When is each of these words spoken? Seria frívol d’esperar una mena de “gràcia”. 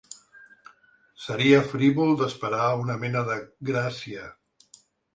Seria 1.25 1.59
frívol 1.75 2.17
d’esperar 2.23 2.65
una 2.83 2.99
mena 3.05 3.25
de 3.31 3.39
“gràcia”. 3.73 4.29